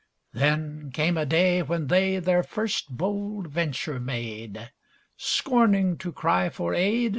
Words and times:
Then 0.33 0.89
came 0.91 1.15
a 1.15 1.27
day 1.27 1.61
when 1.61 1.85
they 1.85 2.17
Their 2.17 2.41
first 2.41 2.97
bold 2.97 3.45
venture 3.45 3.99
made, 3.99 4.71
Scorning 5.15 5.95
to 5.99 6.11
cry 6.11 6.49
for 6.49 6.73
aid. 6.73 7.09